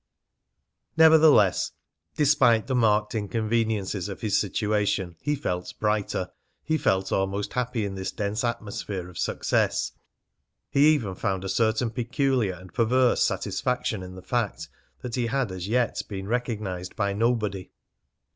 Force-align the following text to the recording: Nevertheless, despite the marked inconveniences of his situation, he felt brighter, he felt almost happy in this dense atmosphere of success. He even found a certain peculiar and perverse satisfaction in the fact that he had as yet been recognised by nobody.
Nevertheless, 0.97 1.73
despite 2.15 2.65
the 2.65 2.73
marked 2.73 3.13
inconveniences 3.13 4.09
of 4.09 4.21
his 4.21 4.35
situation, 4.35 5.15
he 5.21 5.35
felt 5.35 5.75
brighter, 5.79 6.31
he 6.63 6.75
felt 6.79 7.11
almost 7.11 7.53
happy 7.53 7.85
in 7.85 7.93
this 7.93 8.11
dense 8.11 8.43
atmosphere 8.43 9.09
of 9.09 9.19
success. 9.19 9.91
He 10.71 10.89
even 10.91 11.13
found 11.13 11.43
a 11.43 11.49
certain 11.49 11.91
peculiar 11.91 12.53
and 12.55 12.73
perverse 12.73 13.23
satisfaction 13.23 14.01
in 14.01 14.15
the 14.15 14.23
fact 14.23 14.69
that 15.03 15.13
he 15.13 15.27
had 15.27 15.51
as 15.51 15.67
yet 15.67 16.01
been 16.09 16.27
recognised 16.27 16.95
by 16.95 17.13
nobody. 17.13 17.69